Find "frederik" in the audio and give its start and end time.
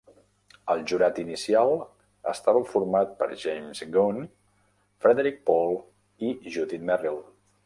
5.05-5.39